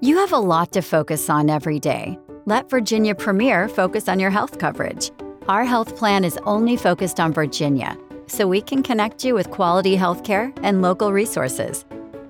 You 0.00 0.18
have 0.18 0.32
a 0.32 0.38
lot 0.38 0.70
to 0.72 0.80
focus 0.80 1.28
on 1.28 1.50
every 1.50 1.80
day. 1.80 2.16
Let 2.46 2.70
Virginia 2.70 3.16
Premier 3.16 3.68
focus 3.68 4.08
on 4.08 4.20
your 4.20 4.30
health 4.30 4.58
coverage. 4.58 5.10
Our 5.48 5.64
health 5.64 5.96
plan 5.96 6.24
is 6.24 6.38
only 6.44 6.76
focused 6.76 7.18
on 7.18 7.32
Virginia, 7.32 7.98
so 8.28 8.46
we 8.46 8.60
can 8.60 8.84
connect 8.84 9.24
you 9.24 9.34
with 9.34 9.50
quality 9.50 9.96
healthcare 9.96 10.56
and 10.62 10.82
local 10.82 11.12
resources. 11.12 11.84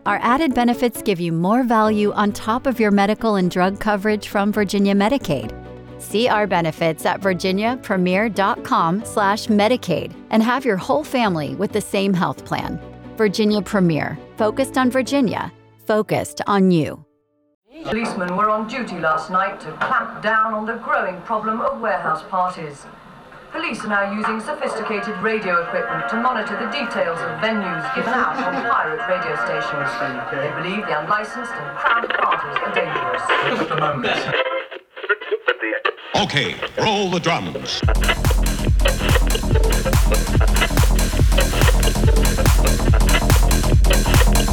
Our 0.06 0.18
added 0.22 0.54
benefits 0.54 1.02
give 1.02 1.20
you 1.20 1.30
more 1.30 1.62
value 1.62 2.10
on 2.12 2.32
top 2.32 2.66
of 2.66 2.80
your 2.80 2.90
medical 2.90 3.34
and 3.34 3.51
drug 3.51 3.80
coverage 3.80 4.28
from 4.28 4.50
Virginia 4.50 4.94
Medicaid. 4.94 5.53
See 6.00 6.26
our 6.26 6.46
benefits 6.46 7.04
at 7.04 7.21
virginiapremier.com/medicaid 7.21 10.14
and 10.30 10.42
have 10.42 10.64
your 10.64 10.78
whole 10.78 11.04
family 11.04 11.54
with 11.56 11.72
the 11.72 11.82
same 11.82 12.14
health 12.14 12.46
plan. 12.46 12.80
Virginia 13.19 13.60
Premier, 13.60 14.19
focused 14.38 14.78
on 14.78 14.90
Virginia, 14.90 15.53
focused 15.85 16.41
on 16.46 16.70
you. 16.70 17.05
Policemen 17.84 18.37
were 18.37 18.51
on 18.51 18.66
duty 18.69 18.98
last 18.98 19.30
night 19.30 19.61
to 19.61 19.73
clamp 19.73 20.23
down 20.23 20.52
on 20.52 20.66
the 20.66 20.75
growing 20.75 21.21
problem 21.23 21.61
of 21.61 21.80
warehouse 21.80 22.23
parties. 22.29 22.85
Police 23.52 23.85
are 23.85 23.89
now 23.89 24.12
using 24.12 24.41
sophisticated 24.41 25.16
radio 25.19 25.62
equipment 25.62 26.09
to 26.11 26.16
monitor 26.16 26.55
the 26.59 26.71
details 26.71 27.19
of 27.19 27.30
venues 27.41 27.95
given 27.95 28.12
out 28.12 28.37
on 28.37 28.52
pirate 28.69 29.01
radio 29.09 29.35
stations. 29.47 29.91
They 30.30 30.51
believe 30.61 30.87
the 30.87 31.01
unlicensed 31.01 31.52
and 31.52 31.77
crowded 31.79 32.11
parties 32.19 32.57
are 32.62 32.73
dangerous. 32.75 33.23
Okay, 36.16 36.57
roll 36.83 37.10
the 37.10 37.21
drums. 37.21 37.80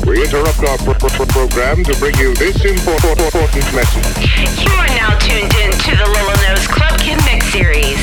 We 0.06 0.22
interrupt 0.22 0.60
our 0.60 0.78
pro- 0.78 0.94
pro- 0.94 1.10
pro- 1.10 1.26
program 1.26 1.84
to 1.84 1.96
bring 1.98 2.16
you 2.18 2.36
this 2.36 2.64
important 2.64 3.74
message. 3.74 4.62
You 4.62 4.72
are 4.74 4.88
now 4.88 5.18
tuned 5.18 5.52
in 5.56 5.72
to 5.72 5.96
the 5.96 6.06
Lolo 6.06 6.36
Knows 6.46 6.68
Club 6.68 7.00
Kid 7.00 7.18
Mix 7.26 7.46
Series. 7.48 7.98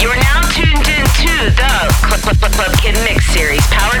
You 0.00 0.08
are 0.08 0.16
now 0.16 0.40
tuned 0.56 0.88
in 0.88 1.04
to 1.04 1.50
the 1.54 1.70
Club 2.60 2.76
Kid 2.78 2.94
Mix 3.04 3.24
Series, 3.26 3.66
powered 3.68 3.99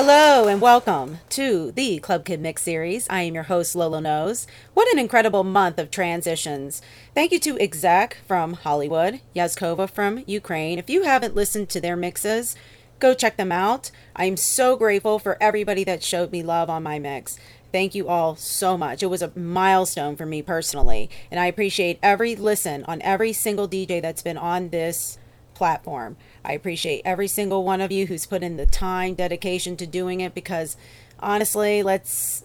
Hello 0.00 0.46
and 0.46 0.60
welcome 0.60 1.18
to 1.30 1.72
the 1.72 1.98
Club 1.98 2.24
Kid 2.24 2.40
Mix 2.40 2.62
series. 2.62 3.08
I 3.10 3.22
am 3.22 3.34
your 3.34 3.42
host, 3.42 3.74
Lolo 3.74 3.98
Knows. 3.98 4.46
What 4.72 4.86
an 4.92 4.98
incredible 5.00 5.42
month 5.42 5.76
of 5.76 5.90
transitions. 5.90 6.80
Thank 7.14 7.32
you 7.32 7.40
to 7.40 7.58
Exec 7.58 8.18
from 8.28 8.52
Hollywood, 8.52 9.20
Yazkova 9.34 9.90
from 9.90 10.22
Ukraine. 10.24 10.78
If 10.78 10.88
you 10.88 11.02
haven't 11.02 11.34
listened 11.34 11.68
to 11.70 11.80
their 11.80 11.96
mixes, 11.96 12.54
go 13.00 13.12
check 13.12 13.36
them 13.36 13.50
out. 13.50 13.90
I'm 14.14 14.36
so 14.36 14.76
grateful 14.76 15.18
for 15.18 15.36
everybody 15.40 15.82
that 15.82 16.04
showed 16.04 16.30
me 16.30 16.44
love 16.44 16.70
on 16.70 16.84
my 16.84 17.00
mix. 17.00 17.36
Thank 17.72 17.96
you 17.96 18.06
all 18.06 18.36
so 18.36 18.78
much. 18.78 19.02
It 19.02 19.06
was 19.06 19.20
a 19.20 19.36
milestone 19.36 20.14
for 20.14 20.26
me 20.26 20.42
personally, 20.42 21.10
and 21.28 21.40
I 21.40 21.46
appreciate 21.46 21.98
every 22.04 22.36
listen 22.36 22.84
on 22.84 23.02
every 23.02 23.32
single 23.32 23.68
DJ 23.68 24.00
that's 24.00 24.22
been 24.22 24.38
on 24.38 24.68
this 24.68 25.18
platform. 25.58 26.16
I 26.44 26.52
appreciate 26.52 27.02
every 27.04 27.26
single 27.26 27.64
one 27.64 27.80
of 27.80 27.90
you 27.90 28.06
who's 28.06 28.26
put 28.26 28.44
in 28.44 28.56
the 28.56 28.64
time, 28.64 29.14
dedication 29.14 29.76
to 29.78 29.86
doing 29.86 30.20
it 30.20 30.32
because 30.32 30.76
honestly, 31.18 31.82
let's, 31.82 32.44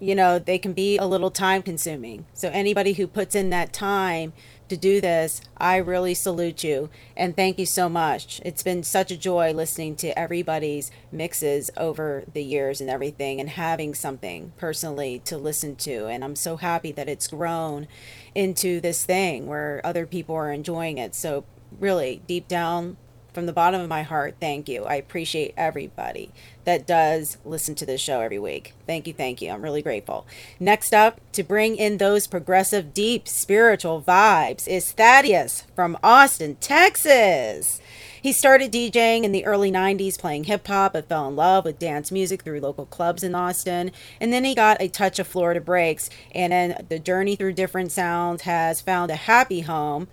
you 0.00 0.14
know, 0.14 0.38
they 0.38 0.58
can 0.58 0.72
be 0.72 0.96
a 0.96 1.04
little 1.04 1.30
time 1.30 1.62
consuming. 1.62 2.24
So, 2.32 2.48
anybody 2.48 2.94
who 2.94 3.06
puts 3.06 3.34
in 3.34 3.50
that 3.50 3.74
time 3.74 4.32
to 4.70 4.76
do 4.76 5.02
this, 5.02 5.42
I 5.58 5.76
really 5.76 6.14
salute 6.14 6.64
you 6.64 6.88
and 7.14 7.36
thank 7.36 7.58
you 7.58 7.66
so 7.66 7.90
much. 7.90 8.40
It's 8.42 8.62
been 8.62 8.82
such 8.82 9.10
a 9.10 9.16
joy 9.18 9.52
listening 9.52 9.94
to 9.96 10.18
everybody's 10.18 10.90
mixes 11.12 11.70
over 11.76 12.24
the 12.32 12.42
years 12.42 12.80
and 12.80 12.88
everything 12.88 13.38
and 13.38 13.50
having 13.50 13.94
something 13.94 14.54
personally 14.56 15.20
to 15.26 15.36
listen 15.36 15.76
to. 15.76 16.06
And 16.06 16.24
I'm 16.24 16.36
so 16.36 16.56
happy 16.56 16.90
that 16.92 17.08
it's 17.08 17.28
grown 17.28 17.86
into 18.34 18.80
this 18.80 19.04
thing 19.04 19.46
where 19.46 19.82
other 19.84 20.06
people 20.06 20.34
are 20.34 20.52
enjoying 20.52 20.96
it. 20.96 21.14
So, 21.14 21.44
really, 21.78 22.22
deep 22.26 22.48
down, 22.48 22.96
from 23.36 23.44
the 23.44 23.52
bottom 23.52 23.82
of 23.82 23.88
my 23.90 24.02
heart, 24.02 24.36
thank 24.40 24.66
you. 24.66 24.84
I 24.84 24.94
appreciate 24.94 25.52
everybody 25.58 26.30
that 26.64 26.86
does 26.86 27.36
listen 27.44 27.74
to 27.74 27.84
this 27.84 28.00
show 28.00 28.22
every 28.22 28.38
week. 28.38 28.72
Thank 28.86 29.06
you, 29.06 29.12
thank 29.12 29.42
you. 29.42 29.50
I'm 29.50 29.60
really 29.60 29.82
grateful. 29.82 30.26
Next 30.58 30.94
up, 30.94 31.20
to 31.32 31.42
bring 31.42 31.76
in 31.76 31.98
those 31.98 32.26
progressive, 32.26 32.94
deep, 32.94 33.28
spiritual 33.28 34.00
vibes 34.00 34.66
is 34.66 34.90
Thaddeus 34.90 35.64
from 35.74 35.98
Austin, 36.02 36.56
Texas. 36.62 37.78
He 38.22 38.32
started 38.32 38.72
DJing 38.72 39.24
in 39.24 39.32
the 39.32 39.44
early 39.44 39.70
90s, 39.70 40.18
playing 40.18 40.44
hip 40.44 40.66
hop, 40.66 40.94
but 40.94 41.06
fell 41.06 41.28
in 41.28 41.36
love 41.36 41.66
with 41.66 41.78
dance 41.78 42.10
music 42.10 42.40
through 42.40 42.60
local 42.60 42.86
clubs 42.86 43.22
in 43.22 43.34
Austin. 43.34 43.92
And 44.18 44.32
then 44.32 44.44
he 44.44 44.54
got 44.54 44.80
a 44.80 44.88
touch 44.88 45.18
of 45.18 45.26
Florida 45.26 45.60
breaks. 45.60 46.08
And 46.34 46.54
then 46.54 46.86
the 46.88 46.98
journey 46.98 47.36
through 47.36 47.52
different 47.52 47.92
sounds 47.92 48.42
has 48.42 48.80
found 48.80 49.10
a 49.10 49.16
happy 49.16 49.60
home 49.60 50.08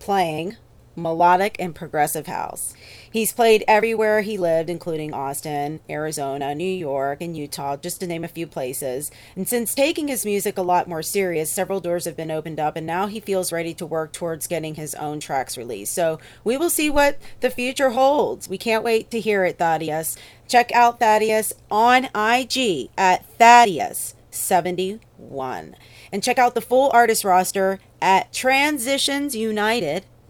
playing 0.00 0.56
melodic 0.98 1.56
and 1.58 1.74
progressive 1.74 2.26
house. 2.26 2.74
He's 3.10 3.32
played 3.32 3.64
everywhere 3.66 4.20
he 4.20 4.36
lived, 4.36 4.68
including 4.68 5.14
Austin, 5.14 5.80
Arizona, 5.88 6.54
New 6.54 6.70
York, 6.70 7.22
and 7.22 7.34
Utah, 7.36 7.76
just 7.76 8.00
to 8.00 8.06
name 8.06 8.24
a 8.24 8.28
few 8.28 8.46
places. 8.46 9.10
And 9.34 9.48
since 9.48 9.74
taking 9.74 10.08
his 10.08 10.26
music 10.26 10.58
a 10.58 10.62
lot 10.62 10.88
more 10.88 11.02
serious, 11.02 11.50
several 11.50 11.80
doors 11.80 12.04
have 12.04 12.16
been 12.16 12.30
opened 12.30 12.60
up, 12.60 12.76
and 12.76 12.86
now 12.86 13.06
he 13.06 13.20
feels 13.20 13.52
ready 13.52 13.72
to 13.74 13.86
work 13.86 14.12
towards 14.12 14.46
getting 14.46 14.74
his 14.74 14.94
own 14.96 15.20
tracks 15.20 15.56
released. 15.56 15.94
So 15.94 16.18
we 16.44 16.58
will 16.58 16.70
see 16.70 16.90
what 16.90 17.18
the 17.40 17.50
future 17.50 17.90
holds. 17.90 18.48
We 18.48 18.58
can't 18.58 18.84
wait 18.84 19.10
to 19.12 19.20
hear 19.20 19.44
it, 19.44 19.58
Thaddeus. 19.58 20.16
Check 20.46 20.70
out 20.72 21.00
Thaddeus 21.00 21.54
on 21.70 22.04
IG 22.14 22.90
at 22.96 23.24
Thaddeus71. 23.38 25.74
And 26.12 26.22
check 26.22 26.38
out 26.38 26.54
the 26.54 26.60
full 26.60 26.90
artist 26.92 27.24
roster 27.24 27.80
at 28.00 28.32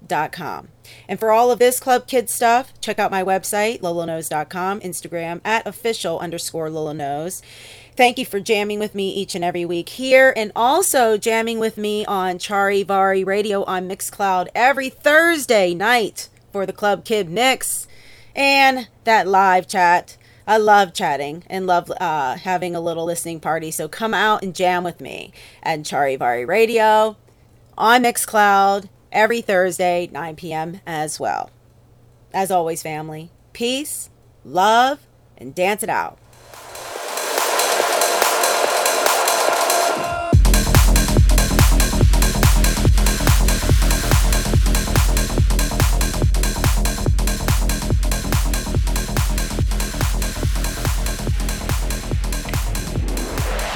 transitionsunited.com. 0.09 0.69
And 1.09 1.19
for 1.19 1.31
all 1.31 1.51
of 1.51 1.59
this 1.59 1.81
Club 1.81 2.07
Kid 2.07 2.31
stuff, 2.31 2.73
check 2.81 2.99
out 2.99 3.11
my 3.11 3.23
website, 3.23 3.81
lolonose.com, 3.81 4.81
Instagram 4.81 5.41
at 5.45 5.67
official 5.67 6.19
underscore 6.19 6.69
lolonose. 6.69 7.43
Thank 7.97 8.19
you 8.19 8.25
for 8.25 8.41
jamming 8.41 8.79
with 8.79 8.95
me 8.95 9.11
each 9.11 9.35
and 9.35 9.45
every 9.45 9.65
week 9.65 9.89
here, 9.91 10.33
and 10.37 10.53
also 10.55 11.17
jamming 11.17 11.59
with 11.59 11.77
me 11.77 12.05
on 12.07 12.39
Charivari 12.39 13.27
Radio 13.27 13.65
on 13.65 13.89
Mixcloud 13.89 14.49
every 14.55 14.89
Thursday 14.89 15.75
night 15.75 16.29
for 16.53 16.65
the 16.65 16.73
Club 16.73 17.05
Kid 17.05 17.29
Mix 17.29 17.89
and 18.37 18.89
that 19.05 19.27
live 19.27 19.67
chat. 19.67 20.17
I 20.47 20.57
love 20.57 20.95
chatting 20.95 21.43
and 21.49 21.67
love 21.67 21.91
uh, 22.01 22.37
having 22.37 22.75
a 22.75 22.81
little 22.81 23.05
listening 23.05 23.41
party. 23.41 23.71
So 23.71 23.89
come 23.89 24.15
out 24.15 24.43
and 24.43 24.55
jam 24.55 24.85
with 24.85 25.01
me 25.01 25.33
at 25.63 25.81
Charivari 25.81 26.47
Radio 26.47 27.17
on 27.77 28.05
Mixcloud 28.05 28.89
every 29.13 29.41
Thursday, 29.41 30.09
9 30.13 30.37
p.m. 30.37 30.81
as 30.87 31.19
well. 31.19 31.51
As 32.33 32.51
always, 32.51 32.83
family, 32.83 33.31
peace, 33.53 34.11
love, 34.45 35.01
and 35.37 35.55
dance 35.55 35.83
it 35.83 35.89
out. 35.89 36.19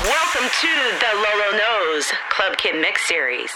Welcome 0.05 0.51
to 0.61 0.69
the 0.99 1.13
Lolo 1.15 1.57
Knows 1.57 2.07
Club 2.31 2.57
Kid 2.57 2.81
Mix 2.81 3.07
Series. 3.09 3.53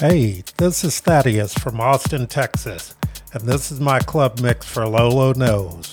Hey, 0.00 0.44
this 0.58 0.84
is 0.84 1.00
Thaddeus 1.00 1.54
from 1.54 1.80
Austin, 1.80 2.28
Texas, 2.28 2.94
and 3.32 3.42
this 3.42 3.72
is 3.72 3.80
my 3.80 3.98
club 3.98 4.38
mix 4.38 4.64
for 4.64 4.86
Lolo 4.86 5.32
Knows. 5.32 5.92